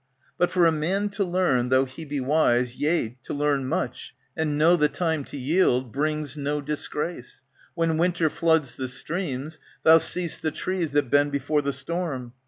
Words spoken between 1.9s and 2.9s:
be wise, ^^